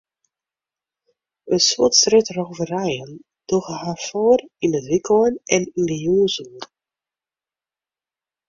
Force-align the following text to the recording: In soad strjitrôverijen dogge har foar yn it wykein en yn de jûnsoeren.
In 1.53 1.59
soad 1.67 1.93
strjitrôverijen 1.97 3.11
dogge 3.49 3.75
har 3.83 3.99
foar 4.07 4.39
yn 4.63 4.77
it 4.79 4.87
wykein 4.91 5.33
en 5.55 5.63
yn 5.77 5.85
de 5.89 5.97
jûnsoeren. 6.03 6.65